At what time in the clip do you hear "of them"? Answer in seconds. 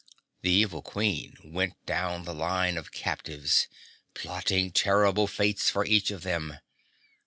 6.09-6.57